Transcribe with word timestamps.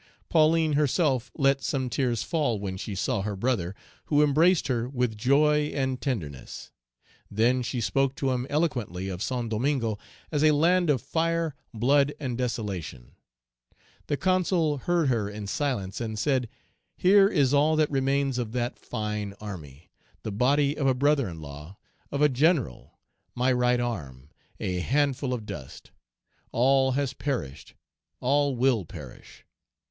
Pauline 0.29 0.73
herself 0.73 1.29
let 1.35 1.61
some 1.61 1.87
tears 1.87 2.23
fall 2.23 2.59
when 2.59 2.75
she 2.75 2.95
saw 2.95 3.21
her 3.21 3.35
brother, 3.35 3.75
who 4.05 4.23
embraced 4.23 4.65
her 4.67 4.89
with 4.89 5.15
joy 5.15 5.65
and 5.75 6.01
tenderness. 6.01 6.71
Then 7.29 7.61
she 7.61 7.79
spoke 7.79 8.15
to 8.15 8.31
him 8.31 8.47
eloquently 8.49 9.09
of 9.09 9.21
Saint 9.21 9.49
Domingo 9.51 9.99
as 10.31 10.43
a 10.43 10.55
land 10.55 10.89
of 10.89 11.03
fire, 11.03 11.53
blood, 11.71 12.13
and 12.19 12.35
desolation. 12.35 13.11
The 14.07 14.17
Consul 14.17 14.79
heard 14.79 15.09
her 15.09 15.29
in 15.29 15.45
silence, 15.45 16.01
and 16.01 16.17
said, 16.17 16.49
"Here 16.97 17.27
is 17.27 17.53
all 17.53 17.75
that 17.75 17.91
remains 17.91 18.39
of 18.39 18.53
that 18.53 18.79
fine 18.79 19.35
army, 19.39 19.91
the 20.23 20.31
body 20.31 20.75
of 20.75 20.87
a 20.87 20.95
brother 20.95 21.29
in 21.29 21.41
law, 21.43 21.77
of 22.09 22.23
a 22.23 22.27
general, 22.29 22.97
my 23.35 23.51
right 23.51 23.79
arm, 23.79 24.31
a 24.59 24.79
handful 24.79 25.31
of 25.31 25.45
dust; 25.45 25.91
all 26.51 26.93
has 26.93 27.13
perished, 27.13 27.75
all 28.19 28.55
will 28.55 28.83
perish. 28.83 29.45